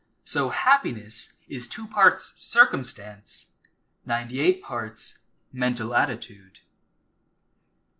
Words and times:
So 0.25 0.49
happiness 0.49 1.33
is 1.47 1.67
two 1.67 1.85
parts 1.85 2.33
circumstance, 2.41 3.51
ninety 4.03 4.39
eight 4.39 4.63
parts 4.63 5.19
mental 5.53 5.93
attitude. 5.93 6.61